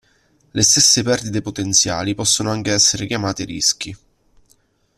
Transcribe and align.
Le 0.53 0.63
stesse 0.63 1.03
perdite 1.03 1.43
potenziali 1.43 2.15
possono 2.15 2.49
anche 2.49 2.71
essere 2.71 3.05
chiamate 3.05 3.43
"rischi". 3.45 3.95